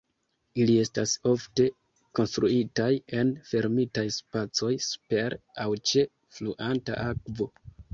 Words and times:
Ili 0.61 0.77
estas 0.83 1.11
ofte 1.31 1.67
konstruitaj 2.21 2.89
en 3.19 3.37
fermitaj 3.53 4.09
spacoj 4.19 4.75
super, 4.91 5.41
aŭ 5.69 5.73
ĉe, 5.95 6.11
fluanta 6.37 7.03
akvo. 7.11 7.55